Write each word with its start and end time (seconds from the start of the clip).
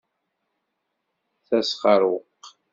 D 1.47 1.49
asxeṛweq. 1.59 2.43